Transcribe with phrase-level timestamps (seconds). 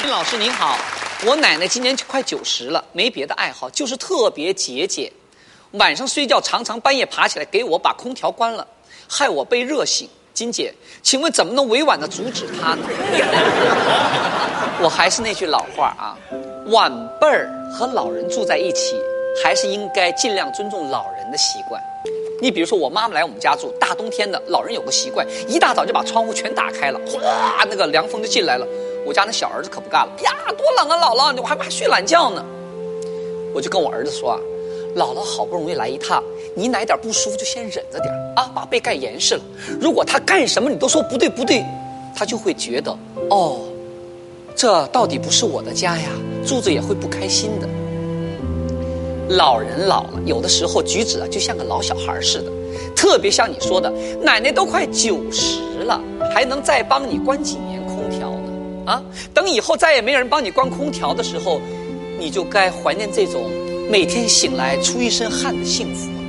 [0.00, 0.76] 金老师您好，
[1.24, 5.10] 我奶奶今年快九十了，没别的爱好，就是特别节俭。
[5.72, 8.66] 晚上睡觉常常半夜爬起来给我把空调关了，
[9.08, 10.08] 害我被热醒。
[10.34, 12.84] 金姐，请问怎么能委婉的阻止她呢？
[14.82, 16.18] 我还是那句老话啊，
[16.66, 16.90] 晚
[17.20, 19.00] 辈儿和老人住在一起，
[19.42, 21.80] 还是应该尽量尊重老人的习惯。
[22.42, 28.66] 你比如说，我妈妈来我们家住，大冬天的，老人有个习惯，一大早就把窗户全打开了，哗，那个凉风就进来了。
[29.04, 32.44] 我家那小儿子可不干了，呀，多冷啊，姥姥，我还怕睡懒觉呢。
[33.54, 34.40] 我就跟我儿子说啊，
[34.96, 36.22] 姥姥好不容易来一趟，
[36.56, 39.42] 你哪点不舒服就先忍着点啊，把被盖严实了。
[39.80, 41.64] 如果他干什么你都说不对不对，
[42.16, 42.90] 他就会觉得
[43.30, 43.60] 哦，
[44.56, 46.08] 这到底不是我的家呀，
[46.46, 47.68] 住着也会不开心的。
[49.36, 52.50] 老人老了，有的时候举止啊就像个老小孩似的，
[52.96, 53.92] 特别像你说的，
[54.22, 56.00] 奶奶都快九十了，
[56.34, 57.73] 还能再帮你关几年？
[58.86, 59.02] 啊，
[59.32, 61.60] 等以后再也没人帮你关空调的时候，
[62.18, 63.50] 你就该怀念这种
[63.90, 66.23] 每天醒来出一身汗的幸福了。